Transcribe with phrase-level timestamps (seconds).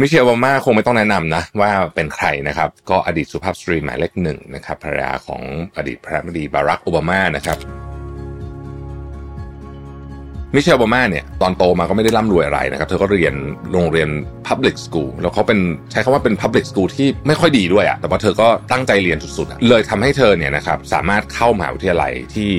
[0.00, 5.42] มิเชลโอบามาคงไม่ต้องแนะนำนะว่าเป็นใครนะครับ ก็อดีตสุภาพสตรีหมายเลขหนึ่งนะครับภรรยาของ
[5.76, 7.58] อดีตประธานาธิบดีบารักโอบามานะครับ
[10.54, 13.34] มิเชลโอบามาเนี่ยตอนโตมาก็ไม่ได้ร่ำรวยอะไรนะครับ เธอก็เรียน
[13.72, 14.08] โรงเรียน
[14.48, 15.58] Public School แล้วเขาเป็น
[15.90, 22.50] ใช้คำว่าเป็น Public School ที่ไม่ค่อยดีด้วยอะแต่ว่าเธอก็ตั้งใจเรียนสุดๆ เลยทำให้เธอเนี่ยนะครับสามารถเข้ามหาวิทยาลัยที่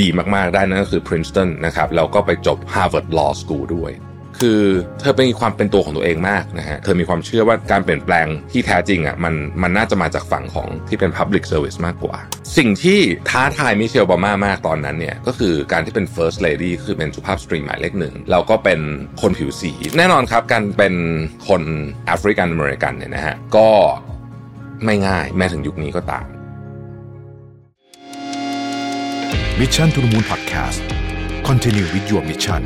[0.00, 3.92] ดีมากๆได้นั่นก็คือ Princeton นะครับแล้วก็ไปจบ Harvard Law School ด้วย
[4.42, 4.62] คือ
[5.00, 12.16] เธอเป็นความเป็นตัวของตัวเองมากนะฮะ เธอมีความเชื่อว่าการเปลี่ยนแปลงที่แท้จริงอะมันมันน่าจะมาจากฝั่งของที่เป็น Public Service มากกว่า
[12.56, 13.00] สิ่งที่
[13.30, 18.80] ท้าทายมิเชลบามามากตอนนั้นเนี่ยก็คือการที่เป็น First Lady คือเป็นสุภาพสตรีหมายเลขหนึ่งแล้วก็เป็น
[19.22, 20.94] คนผิวสี แน่นอนครับการเป็น
[21.48, 21.62] คน
[22.06, 23.68] แอฟริกันอเมริกันเนี่ยนะฮะก็
[24.84, 26.26] ไม่ง่ายแม้ถึงยุคนี้ก็ตาม
[29.60, 30.80] Mission to the Moon Podcast
[31.48, 32.62] Continue with your mission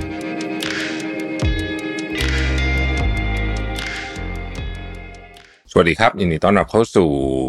[5.80, 7.08] วัสดีครับยินดีต้อนรับเข้าสู่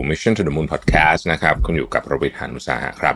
[0.10, 3.16] Mission to the Moon Podcast นะครับคุณอยู่กับประวิทยานุสาหะครับ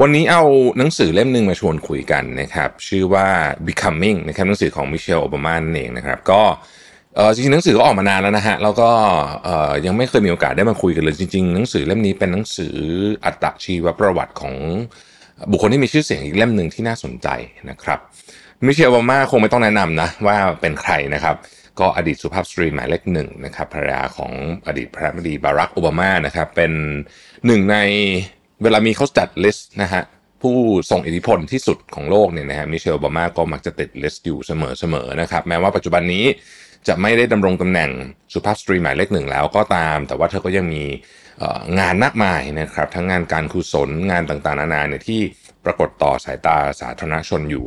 [0.00, 0.42] วันนี้เอา
[0.78, 3.28] หนังสือเล่มหนึ่งมาชวนคุยกันนะครับ ชื่อว่า
[3.66, 6.40] Becoming นะครับหนังสือของมิเชลโอบามานั่นเองนะครับ ก็
[7.32, 8.90] จริงๆหนังสือก็ออกมานานแล้วนะฮะแล้วก็
[9.86, 12.76] ยังไม่เคยมีโอกาสได้มาคุยกันเลยจริง ๆ หนังสือเล่มนี้เป็นหนังสือ
[13.24, 14.54] อัตชีวประวัติของ
[15.50, 17.28] บุคคลที่มีชื่อเสียงอีกเล่มหนึ่งที่น่าสนใจ
[17.70, 17.98] นะครับ
[18.66, 21.36] มิเชลโอบามาคงไม่ต้องแนะนำนะว่าเป็นใครนะครับ
[21.80, 24.32] ก็อดีตสุภาพสตรีหมายเลขหนึ่งนะครับภรรยาของ
[24.66, 26.72] อดีตประธานาธิบดีบารักโอบามานะครับเป็น
[27.46, 27.76] หนึ่งใน
[28.62, 30.02] เวลามีเขาจัด list นะฮะ
[30.42, 30.56] ผู้
[30.90, 36.24] ทรงอิทธิพลที่สุดของโลกเนี่ยนะฮะมิเชลโอบามาก็มักจะติด list อยู่เสมอๆนะครับแม้ว่าปัจจุบันนี้
[36.88, 37.90] จะไม่ได้ดำรงตำแหน่ง
[38.34, 40.84] สุภาพสตรีหมายเลขหนึ่งแล้วก็ตาม แต่ว่าเธอก็ยังมี
[41.78, 45.20] งานมากมายนะครับ ทั้งงานการกุศลงานต่างๆ นานาเนี่ยที่
[45.64, 47.66] ปรากฏต่อสายตาสาธารณชนอยู่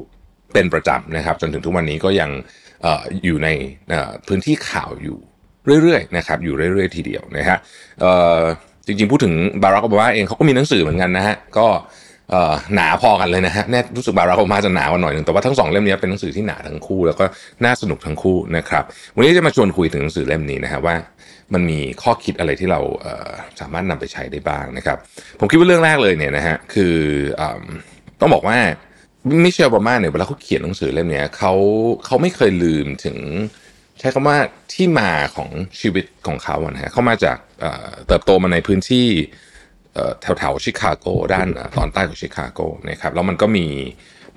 [0.53, 2.31] เป็นประจำนะครับ จนถึงทุกวันนี้ก็ยัง
[3.25, 3.49] อยู่ใน
[4.27, 5.17] พื้นที่ข่าวอยู่
[5.81, 7.57] เรื่อยๆนะครับอยู่เรื่อยๆทีเดียวนะฮะ
[8.85, 9.33] จริงๆพูดถึง
[9.63, 11.67] บารักโอบามาเองเขาก็มีหนังสือเหมือนกันนะฮะก็
[12.75, 17.25] หนาพอกันเลยนะฮะแน่รู้สึกบารักโอบามาจะหนากว่าหน่อยนึงแต่ว่าทั้งสองเล่มนี้เป็นหนังสือที่หนาทั้งคู่ แล้วก็
[17.65, 18.83] น่าสนุกทั้งคู่นะครับ
[19.15, 20.95] วันนี้จะมาชวนคุยถึงหนังสือเล่มนี้นะฮะว่า
[21.53, 22.79] มันมีข้อคิดอะไรที่เรา
[23.59, 24.97] สามารถนำไปใช้ได้บ้างนะครับ
[25.39, 26.95] ผมคิดว่าเรื่องแรกเลยเนี่ยนะฮะคือ
[28.19, 28.57] ต้องบอกว่า
[29.43, 31.53] มิเชลบามาเนี่ยเวลาเขาเขียนหนังสือเล่มนี้เขา
[32.05, 33.17] เขาไม่เคยลืมถึง
[33.99, 34.37] ใช้คำว่า
[34.73, 35.49] ที่มาของ
[35.79, 37.37] ชีวิตของเขานะฮะเขามาจาก
[38.07, 39.07] เติบโตมาในพื้นที่
[40.21, 41.47] แถวแถวชิคาโกด้าน
[41.77, 42.59] ตอนใต้ของชิคาโก
[42.89, 43.67] นะครับแล้วมันก็มี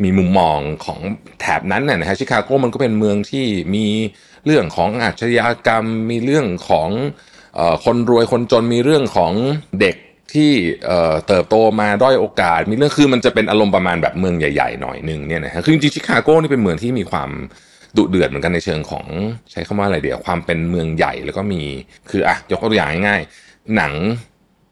[0.03, 1.01] มีมุมมองของ
[1.41, 3.87] แถบนั้นนะฮะชิคาโกมันก็เป็นเมืองที่มี
[4.47, 6.89] เรื่องของอาชญากรรม มีเรื่องของ
[7.85, 9.33] คนรวยคนจนมีเรื่องของ
[9.81, 9.97] เด็ก
[10.33, 10.51] ที่
[11.29, 17.31] เติบโตมาด้อยโอกาส มีเรื่องคือมันจะเป็นอารมณ์ประมาณแบบเมืองใหญ่ๆหน่อยนึงเนี่ยนะฮะคือจริงๆชิคาโกนี่เป็นเมืองที่มีความ
[17.97, 19.07] ดุเดือดเหมือนกันในเชิงของ
[19.53, 21.63] ใช้คำว่าอะไรเดียวความเป็นเมืองใหญ่แล้วก็มี
[22.11, 23.93] คืออะยกตัวอย่างง่ายๆหนัง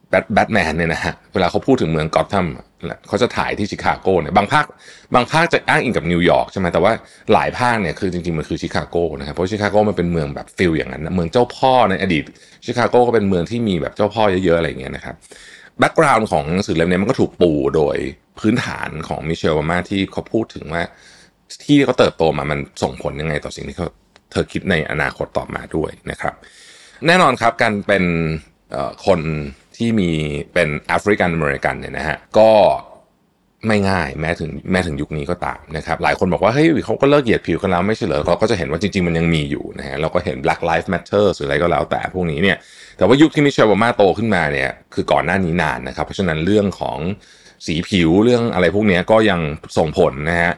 [0.08, 2.46] แบทแบทแมนเนี่ยนะฮะเวลาเขาพูดถึงเมืองกอตทัม
[3.08, 4.64] เขาจะถ่ายที่ชิคาโกเนี่ยบางภาค
[5.14, 6.92] บางภาคจะอ้างอิงกับนิวยอร์กใช่ไหมแต่ว่า
[7.32, 12.24] หลายภาคเนี่ยคือจริงๆมันคือชิคาโกนะครับเพราะชิคาโกมันเป็นเมืองแบบ feel อย่างนั้นเมืองเจ้าพ่อในอดีต
[12.64, 15.14] ชิคาโกก็เป็นเมืองที่มีแบบเจ้าพ่อเยอะๆอะไรอย่างเงี้ยนะครับ
[15.78, 17.96] background ของหนังสือเล่มนี้มันก็ถูกปูโดย
[18.40, 20.82] พื้นฐานของมิเชลโอบามาที่เขาพูดถึงว่า
[21.64, 23.88] ที่เขาเติบโตมามันส่งผลยังไงต่อสิ่งที่เขา
[24.32, 26.34] เธอคิดในอนาคตต่อมาด้วยนะครับ
[27.06, 28.04] แน่นอนครับการเป็น
[29.06, 29.20] คน
[29.76, 30.10] ที่มี
[30.52, 32.50] เป็นแอฟริกันอเมริกันเนี่ยนะฮะก็
[33.66, 42.56] ไม่ง่ายแม้ถึงแม้ถึงยุคนี้ก็ตามนะครับหลายคนบอกว่าเฮ้ยเขาก็เลิกเหยียดผิวกันแล้วไม่ใช่เหรอเราก็จะเห็นว่าจริงๆมันยังมีอยู่นะฮะเราก็เห็น Black Lives Matter หรืออะไรก็แล้วแต่พวกนี้เนี่ย
[42.96, 46.98] แต่ว่ายุคที่มิเชลโอบามาโตขึ้นมาเนี่ยคือก่อนหน้านี้นานนะครับเพราะฉะนั้นเรื่องของ
[47.66, 49.40] สีผิวเรื่องอะไรพวกนี้ก็ยัง
[49.78, 50.52] ส่งผลนะฮะ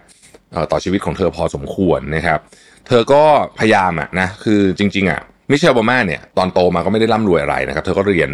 [0.72, 2.38] ต่อชีวิตของเธอพอสมควรนะครับ
[2.86, 3.22] เธอก็
[3.58, 8.30] พยายามอะนะคือจริงๆอะ มิเชลโอบามาเนี่ยตอนโตมาก็ไม่ได้ร่ำรวยอะไรนะครับ เธอก็เรียน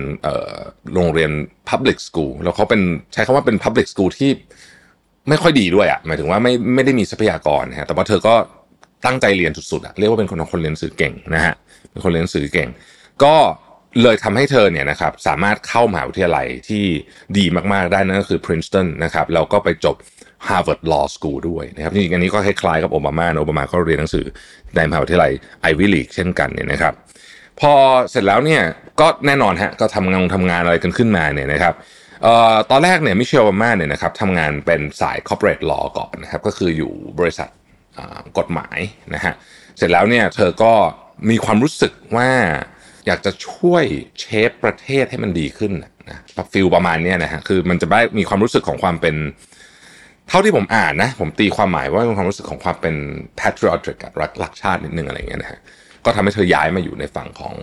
[0.94, 1.30] โรงเรียน
[1.70, 2.80] Public School แล้วเขาเป็น
[3.12, 4.30] ใช้คำว่าเป็น Public School ที่
[5.28, 8.34] ไม่ค่อยดีด้วยอะหมายถึงว่าไม่ไม่ได้มีทรัพยากรนะฮะแต่ว่าเธอก็
[9.06, 11.54] ตั้งใจเรียนสุดๆอะเรียกว่าเป็นคนคนเรียนสื่อเก่งนะฮะ
[11.90, 12.68] เป็นคนเรียนสื่อเก่ง
[13.24, 13.34] ก็
[14.02, 16.84] เลยทำให้เธอเนี่ยนะครับสามารถเข้ามหาวิทยาลัยที่
[17.38, 19.96] ดีมากๆได้นั่นก็คือ Princeton นะครับแล้วก็ไปจบ
[20.48, 24.26] Harvard Law School ด้วยนะครับจริงๆอันนี้ก็คล้ายๆกับโอบามาโอบามาก็เรียนหนังสือ
[24.76, 25.32] ในมหาวิทยาลัย
[25.70, 26.94] Ivy League เช่นกันเนี่ยนะครับ
[27.60, 27.72] พอ
[28.10, 28.62] เสร็จแล้วเนี่ย
[29.00, 31.74] ก็แน่นอนฮะก็ทำงานทำงานอะไรกันขึ้นมาเนี่ยนะครับ
[32.26, 37.48] ออตอนแรกเนี่ยมิเชลโอบามาเนี่ยนะครับทำงานเป็นสาย corporate law ก่อนนะครับก็คืออยู่บริษัท
[38.38, 38.78] กฎหมาย
[39.14, 39.34] นะฮะ
[39.76, 40.72] เสร็จแล้วเนี่ยเธอก็
[41.30, 42.30] มีความรู้สึกว่า
[43.06, 43.84] อยากจะช่วย
[44.20, 45.72] เชฟประเทศให้มันดีขึ้น
[46.10, 46.18] นะ
[46.52, 49.16] ฟิลประมาณนี้นะฮะคือมันจะได้มีความรู้สึกของความเป็น
[50.28, 52.94] เท่าที่ผมอ่านนะ ผมตีความหมายว่าเป็นความรู้สึกของความเป็น
[53.40, 55.60] patriotic รักรักชาตินิดนึงอะไรเงี้ยนะฮะ
[56.04, 57.56] ก็ทำให้เธอย้ายมาอยู่ในฝั่งของ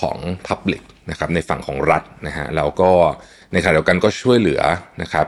[0.00, 2.90] ของ Public นะครับในฝั่งของรัฐนะฮะแล้วก็
[3.52, 4.62] ในขณะเดียวกันก็ช่วยเหลือ
[5.02, 5.26] นะครับ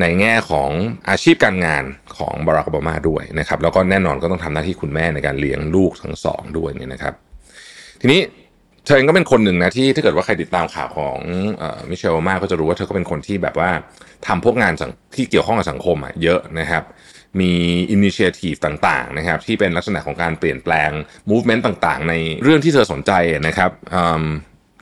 [0.00, 0.70] ในแง่ของ
[1.10, 1.84] อาชีพการงาน
[2.18, 7.14] ของบารักโอบามาด้วยนะครับแล้วก็แน่นอนก็ต้องทำหน้าที่คุณแม่ในการเลี้ยงลูกทั้งสองด้วยเนี่ยนะครับ
[8.00, 8.20] ทีนี้
[8.84, 11.18] เธอเองก็เป็นคนหนึ่งนะที่ถ้าเกิดว่าใครติดตามข่าวของ
[11.90, 13.70] มิเชลมาก็จะรู้ว่าเธอก็เป็นคนที่แบบว่า
[14.26, 14.72] ทำพวกงาน
[15.14, 16.84] ที่เกี่ยวข้องกับสังคมอะเยอะนะครับ
[17.40, 17.52] มี
[17.90, 20.90] อินิเชทีฟต่างๆนะครับ ที่เป็นลักษณะของการเปลี่ยนแปลง
[21.30, 23.12] มูฟเมนต์ต่างๆ ในเรื่องที่เธอสนใจ
[23.46, 23.70] นะครับ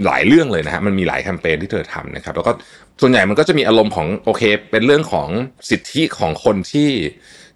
[0.06, 2.52] หลายเรื่องเลยนะฮะมันมีหลายแคมเปญที่เธอทำนะครับ แล้วก็
[3.00, 5.29] ส่วนใหญ่มันก็จะมีอารมณ์ของโอเค เป็นเรื่องของ
[5.70, 6.91] สิทธิของคนที่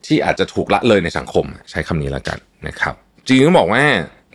[0.06, 2.94] ที่อาจจะถูกละเลยในสังคม ใช้คำนี้แล้วกันนะครับ
[3.26, 3.84] จริงๆต้องบอกว่า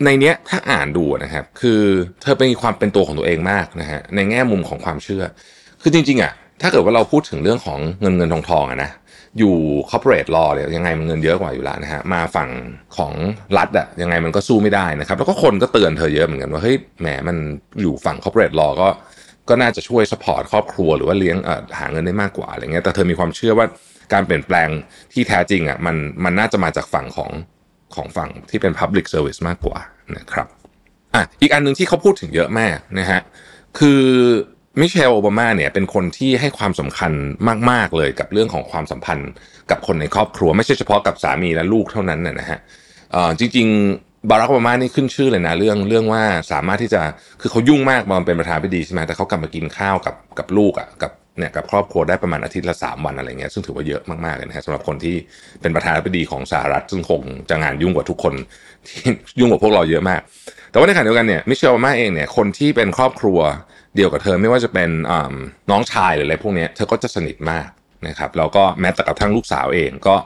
[0.04, 1.80] ในเนี้ยถ้าอ่านดูนะครับ คือ
[2.22, 5.24] เธอเป็นความเป็นตัวของตัวเองมากนะฮะในแง่มุมของความเชื่อ
[5.82, 6.32] คือจริงๆอะ
[6.62, 8.90] ถ้าเกิดว่าเราพูดถึงเรื่องของเงินเงินทองทองอะนะ
[9.38, 9.56] อยู่
[9.90, 12.50] corporate law เนี่ยยังไงมันเงินเยอะกว่าอยู่แล้วนะฮะมาฝั่ง
[12.96, 13.12] ของ
[13.58, 17.36] รัฐอะยังไงมันก็สู้ไม่ได้นะครับ แล้วก็คนก็เตือนเธอเยอะเหมือนกันว่าเฮ้ยแหมมัน
[17.80, 18.88] อยู่ฝั่ง corporate law ก็
[19.48, 21.36] ก็น่าจะช่วยสปอร์ตครอบครัวหรือว่าเลี้ยง
[21.78, 23.66] หาเงินได้มากกว่าอะไรเงี้ยแต่เธอมีความเชื่อว่า
[24.12, 24.68] การเปลี่ยนแปลง
[25.12, 27.30] ที่แท้จริงอะมันมันน่าจะมาจากฝั่งของ
[27.94, 29.78] ของฝั่งที่เป็น Public Service มากกว่า
[30.16, 30.46] นะครับ
[31.14, 33.20] อะอีกอันหนึ่งที่เขาพูดถึงเยอะมากนะฮะ
[33.78, 34.02] คือ
[34.80, 37.12] มิเชลโอบามาเนี่ยเป็นคนที่ให้ความสำคัญ
[37.70, 39.30] มาก ๆ เลยกับเรื่องของความสัมพันธ์
[39.70, 42.58] กับคนในครอบครัว ไม่ใช่เฉพาะกับสามีและลูกเท่านั้นนะฮะ
[43.38, 43.66] จริง
[43.98, 46.22] ๆ บารักโอบามานี่ขึ้นชื่อเลยนะเรื่องเรื่องว่า
[46.52, 47.02] สามารถที่จะ
[47.40, 55.16] คือเขายุ่งมากมาเป็นประธานพิธีใช่ไหมแต่เขากลับมากินข้าวกับกับลูกอะ่ะกับ เนี่ยกับครอบครัวได้ประมาณอาทิตย์ละสามวันอะไรเงี้ยซึ่งถือว่าเยอะมากๆเลยนะฮะสำหรับคนที่
[55.60, 58.34] เป็นประธานาธิบดีของสหรัฐซึ่งคงจะงานยุ่งกว่าทุกคน
[58.88, 59.02] ที่
[59.40, 60.20] ยุ่งกว่าพวกเราเยอะมาก
[60.70, 63.38] แต่ว่าในขณะเดียวกันเนี่ยมิเชลเบามาเองเนี่ยคนที่เป็นครอบครัว
[63.96, 64.90] เดียวกับเธอไม่ว่าจะเป็น
[65.70, 67.68] น้องชายหรืออะไรพวกนี้เธอก็จะสนิทมาก
[68.08, 70.16] นะครับแล้วก็แม้แต่กับทั้งลูกสาวเองก็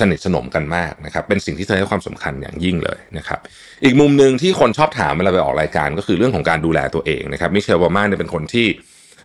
[0.00, 3.38] สนิทสนมกันมากนะครับเป็นสิ่งที่เธอให้ความสำคัญอย่างยิ่งเลยนะครับ
[3.84, 8.66] อีกมุมหนึ่งที่คนชอบถามเวลาไปออกรายการก็คือเรื่องของการดูแลตัวเองนะครับมิเชลบามาเนี่ยเป็นคนที่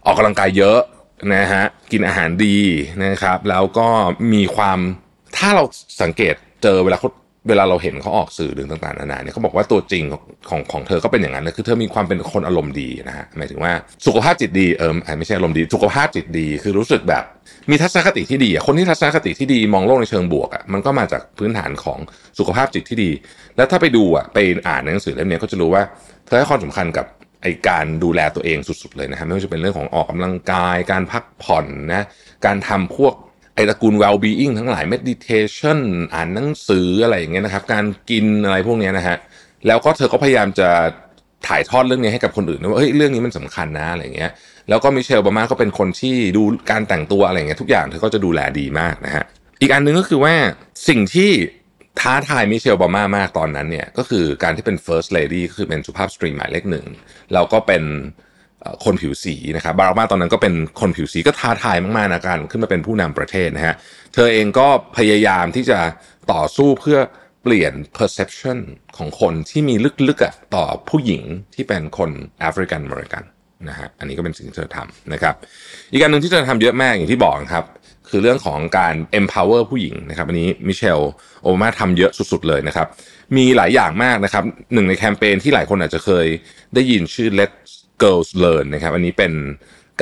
[0.06, 0.80] ออกกำลังกายเยอะ
[1.36, 2.58] นะฮะกินอาหารดี
[3.06, 3.88] นะครับ แล้วก็
[4.34, 4.80] มีความ
[5.38, 5.64] ถ้าเรา
[6.02, 7.10] สังเกตเจอเวลาเขา
[7.50, 10.04] เวลาเราเห็นเขาออกสื่อเรื่องต่างๆนานาเนี่ยเขาบอกว่าตัวจริง
[10.50, 13.72] ของของเธอก็เป็นอย่างนั้นเลยคือเธอมีความเป็นคนอารมณ์ดีนะฮะหมายถึงว่า
[14.06, 17.24] สุขภาพจิตดีเออไม่ใช่อารมณ์ดี สุขภาพจิตดีคือรู้สึกแบบ
[17.70, 22.00] มีทัศนคติที่ดีคนที่ทัศนคติที่ดีมองโลกในเชิงบวกอะมันก็มาจากพื้นฐานของ
[22.40, 23.12] สุขภาพจิตที่ดี
[23.58, 24.38] แล้วถ้าไปดูอะไป
[24.68, 25.84] อ่านหนังสือเล่มนี้ก็จะรู้ว่า
[26.26, 27.06] เธอให้ความสำคัญกับ
[27.44, 32.06] ไอการดูแลตัวเองสุดๆเลยนะครับไม่ว่าจะเป็นเรื่องของออกกำลังกาย การพักผ่อนนะ
[32.46, 33.14] การทำพวก
[33.56, 35.80] ไอตระกูล well being ทั้งหลาย meditation
[36.16, 39.18] อ่านหนังสืออะไรอย่างเงี้ยนะครับ การกินอะไรพวกนี้นะฮะ
[39.68, 40.70] แล้วก็เธอก็พยายามจะ
[41.48, 44.32] ถ่ายทอดเรื่องนี้ให้กับคนอื่นว่าเฮ้ยเรื่องนี้มันสำคัญนะอะไรเงี้ย
[44.70, 49.24] แล้วก็มิเชลบามาก็เป็นคนที่ดูการแต่งตัวอะไรเงี้ยทุกอย่างเธอก็จะดูแลดีมากนะฮะ
[49.62, 50.34] อีกอันนึงก็คือว่า
[50.88, 51.32] สิ่งที่
[52.00, 56.86] ท้าทายมิเชลบามามากตอนนั้นเนี่ยก็คือการที่เป็น first lady ก็คือเป็นสุภาพสตรีหมายเลขหนึ่ง
[57.34, 57.84] แล้วก็เป็น
[58.86, 63.76] คนผิวสีนะครับบารักมาตอนนั้นก็เป็นคนผิวสีก็ท้าทายมากๆนะการขึ้นมาเป็นผู้นำประเทศนะฮะ
[64.14, 64.68] เธอเองก็
[64.98, 65.80] พยายามที่จะ
[66.34, 67.00] ต่อสู้เพื่อ
[67.44, 68.58] เปลี่ยน perception
[68.98, 69.76] ของคนที่มี
[70.08, 71.24] ลึกๆอะต่อผู้หญิง
[71.56, 73.24] ที่เป็นคนแอฟริกันอเมริกัน
[73.70, 75.36] นะฮะอันนี้ก็เป็นสิ่งที่เธอทำนะครับ
[75.92, 77.66] อีกการหนึ่งที่เธอทำเยอะมากอย่างที่บอกครับ
[78.14, 81.02] คือเรื่องของการ empower ผู้หญิงนะครับอันนี้มิเชล
[81.44, 82.88] โอบามาทำเยอะสุดๆเลยนะครับ
[83.38, 84.44] มีหลายอย่างมากนะครับ
[84.74, 86.28] หนึ่งในแคมเปญที่หลายคนอาจจะเคย
[86.74, 87.52] ได้ยินชื่อ Let
[88.02, 89.34] Girls Learn นะครับอันนี้เป็น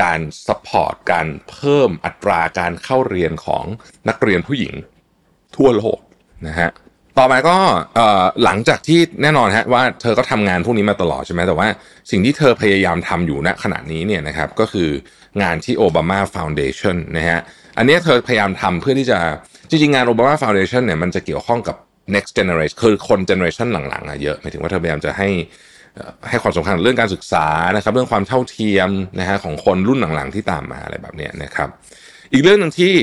[0.02, 3.64] การ support การเพิ่มอัตราการเข้าเรียนของ
[4.10, 4.74] นักเรียนผู้หญิง
[5.56, 6.00] ทั่วโลก
[6.48, 6.70] นะฮะ
[7.18, 7.58] ต่อมาก็
[8.44, 11.68] หลังจากที่แน่นอนฮะว่าเธอก็ทำงานพวกนี้มาตลอดใช่ไหมแต่ว่า
[12.12, 14.90] สิ่งที่เธอพยายามทำอยู่ณขณะนี้เนี่ยนะครับก็คือ
[15.42, 17.40] งานที่ Obama Foundation นะฮะ
[17.78, 19.20] อันนี้เธอพยายามทำเพื่อที่จะ
[19.70, 21.76] จริงๆงาน Obama Foundation เนี่ยมันจะเกี่ยวข้องกับ
[22.16, 25.30] next generation คือคน generation หลังๆอะเยอะหมายถึงว่าเธอพยายามจะให้
[26.30, 31.70] ให้ความสำคัญเรื่องการศึกษานะครับเรื่องความเท่าเทียมนะฮะของคนรุ่นหลังๆที่ตามมาอะไรแบบนี้นะครับ
[32.34, 32.94] อีกเรื่องหนึ่งที่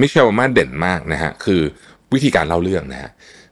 [0.00, 1.60] มิเชลมาเด่นมากนะฮะคือ
[2.14, 3.10] วิธีการเล่าเรื่องนะฮะ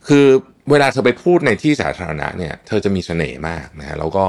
[0.09, 0.27] คือ
[0.71, 4.25] เวลาเธอไปพูดในที่สาธารณะเนี่ยเธอจะมีเสน่ห์มากนะฮะแล้วก็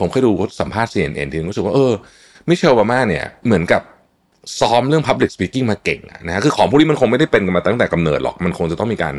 [0.00, 0.30] ผมเคยดู
[0.60, 1.92] สัมภาษณ์ CNN ทีนึงรู้สึกว่าเออ
[2.48, 3.82] มิเชลบามาเนี่ยเหมือนกับ
[4.60, 9.14] ซ้อมเรื่อง Public Speaking มาเก่งนะฮะคือของพวกนี้มันคงไม่ได้เป็นกันมาตั้งแต่กำเนิดหรอก มันคงจะต้องมีการ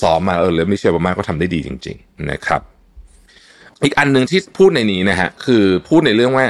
[0.00, 2.60] ซ้อมมาเออแล้วมิเชลบามาก็ทำได้ดีจริง ๆ นะครับ
[3.84, 6.46] อีกอันหนึ่งที่พูดในนี้นะฮะคือพูดในเรื่องว่า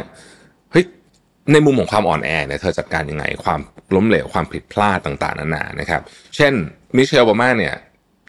[0.72, 0.84] เฮ้ย
[1.52, 3.60] ในมุมของความอ่อนแอเนี่ยเธอจัดการยังไง ความ
[3.94, 6.02] ล้มเหลวความผิดพลาดต่างๆนานานะครับ
[6.36, 6.52] เช่น
[6.96, 7.74] มิเชลบามาเนี่ย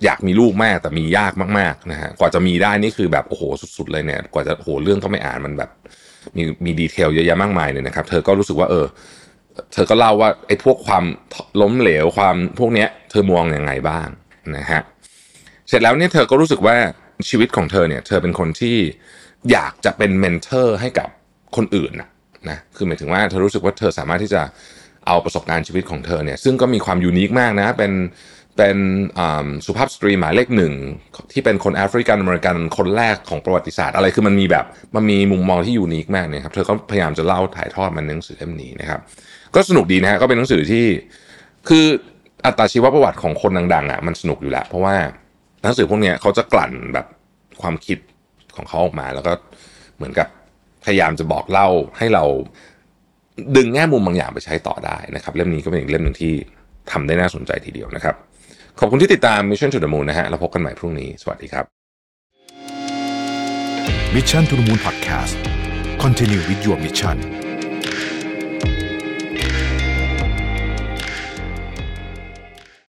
[0.03, 3.43] อยากมีลูกแม่แต่มียากมากๆนะฮะกว่าจะมีได้นี่คือแบบโอ้โห
[3.77, 5.69] สุด ๆ เลยเนี่ย กว่าจะโอ้โหเรื่องก็ไม่อ่านมันแบบ
[6.37, 8.85] มีมี detail เยอะแยะมากมายเลยนะครับ เธอก็รู้สึกว่าเออ
[9.73, 11.05] เธอก็เล่าว่าไอ้พวกความ
[11.61, 14.07] ล้มเหลวความพวกเนี้ย เธอมองอยังไงบ้าง
[14.57, 14.81] นะฮะ
[15.67, 16.75] เสร็จแล้วเนี่ยเธอก็รู้สึกว่า
[17.29, 18.77] ชีวิตของเธอเนี่ย เธอเป็นคนที่
[19.51, 21.09] อยากจะเป็น mentor ให้กับ
[21.55, 22.09] คนอื่นนะ
[22.49, 24.41] นะคือหมายถึงว่าเธอรู้สึกว่าเธอสามารถที่จะ
[25.07, 27.91] เอาประสบการณ์ชีวิตของเธอเนี่ย ซึ่งก็มีความ unique มากนะ เป็น
[28.57, 28.77] เป็น
[29.65, 30.73] สุภาพสตรีหมายเลขหนึ่ง
[31.31, 38.99] ที่เป็นคนแอฟริกันอเมริกันคนแรกของประวัติศาสตร์อะไรคือมันมีแบบมันมีมุมมองที่ยูนิคมากเนี่ยครับเธอก็พยายามจะเล่าถ่ายทอดมันในหนังสือเล่มนี้นะครับ
[39.55, 40.85] ก็สนุกดีนะฮะก็เป็นหนังสือที่
[41.69, 41.85] คือ
[42.45, 44.95] อัตชีวประวัติของคนดังๆอะมันสนุกอยู่แล้วเพราะว่า
[45.63, 47.05] หนังสือพวกเนี้ยเขาจะกลั่นแบบ
[47.61, 47.97] ความคิด
[48.55, 49.33] ของเขาออกมา แล้วก็
[49.97, 50.27] เหมือนกับ
[50.85, 52.23] พยายามจะบอกเล่าให้เรา
[53.55, 56.33] ดึงแง่มุมบางอย่างไปใช้ต่อได้นะครับ เล่มนี้ก็เป็นอีกเล่มหนึ่งที่
[56.91, 58.15] ทำได้น่าสนใจทีเดียวนะครับ
[58.79, 61.65] ขอบคุณที่ติดตาม Mission to the Moon นะฮะเราพบกันใหม่พรุ่งนี้ สวัสดีครับ
[64.15, 65.37] Mission to the Moon Podcast
[66.03, 67.17] Continue with your mission